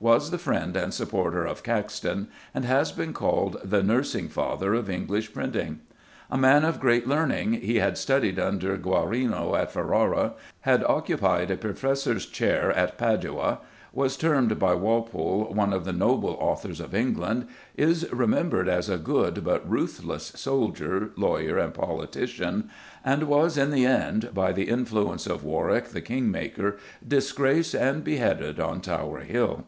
was 0.00 0.30
the 0.30 0.36
friend 0.36 0.76
and 0.76 0.92
supporter 0.92 1.46
of 1.46 1.62
Caxton, 1.62 2.28
and 2.52 2.66
has 2.66 2.92
been 2.92 3.14
called 3.14 3.56
"the 3.64 3.82
nursing 3.82 4.28
father 4.28 4.74
of 4.74 4.90
English 4.90 5.32
printing." 5.32 5.80
A 6.30 6.36
man 6.36 6.62
of 6.62 6.78
great 6.78 7.06
learning, 7.08 7.52
he 7.54 7.76
had 7.76 7.96
studied 7.96 8.38
under 8.38 8.76
Guarino 8.76 9.56
at 9.58 9.72
Ferrara, 9.72 10.34
had 10.60 10.84
occupied 10.84 11.50
a 11.50 11.56
professor's 11.56 12.26
chair 12.26 12.70
at 12.72 12.98
Padua, 12.98 13.60
was 13.94 14.18
termed 14.18 14.58
by 14.58 14.74
Walpole 14.74 15.46
"one 15.54 15.72
of 15.72 15.86
the 15.86 15.92
noble 15.94 16.36
authors 16.38 16.80
of 16.80 16.94
England," 16.94 17.46
is 17.74 18.06
remembered 18.12 18.68
as 18.68 18.90
a 18.90 18.98
good, 18.98 19.42
but 19.42 19.66
ruthless, 19.66 20.32
soldier, 20.36 21.12
lawyer, 21.16 21.56
and 21.56 21.72
politician, 21.72 22.68
and 23.02 23.22
was, 23.22 23.56
in 23.56 23.70
the 23.70 23.86
end, 23.86 24.34
by 24.34 24.52
the 24.52 24.68
influence 24.68 25.26
of 25.26 25.44
Warwick, 25.44 25.86
the 25.86 26.02
king 26.02 26.30
maker, 26.30 26.76
disgraced 27.08 27.72
and 27.72 28.04
beheaded 28.04 28.60
on 28.60 28.82
Tower 28.82 29.20
Hill. 29.20 29.64